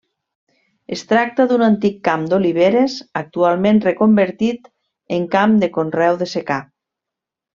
Es 0.95 1.01
tracta 1.09 1.43
d'un 1.51 1.63
antic 1.65 1.99
camp 2.07 2.23
d'oliveres, 2.31 2.95
actualment 3.21 3.81
reconvertit 3.85 4.67
en 5.19 5.29
camp 5.37 5.55
de 5.65 5.71
conreu 5.77 6.19
de 6.25 6.29
secà. 6.35 6.61